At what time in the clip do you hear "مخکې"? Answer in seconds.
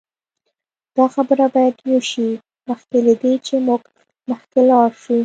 2.69-2.97, 4.29-4.59